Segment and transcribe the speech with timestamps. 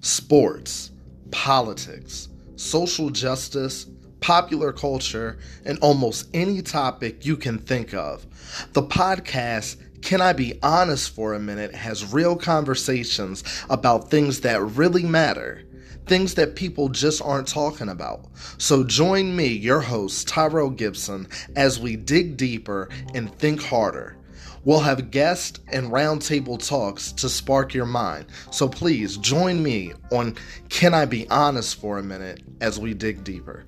[0.00, 0.90] sports,
[1.30, 3.86] politics, social justice,
[4.20, 8.26] popular culture, and almost any topic you can think of.
[8.72, 14.62] The podcast can I Be Honest for a Minute has real conversations about things that
[14.62, 15.62] really matter,
[16.06, 18.26] things that people just aren't talking about.
[18.58, 24.16] So join me, your host, Tyrell Gibson, as we dig deeper and think harder.
[24.64, 28.26] We'll have guest and roundtable talks to spark your mind.
[28.50, 30.36] So please join me on
[30.68, 33.64] Can I Be Honest for a Minute as we dig deeper.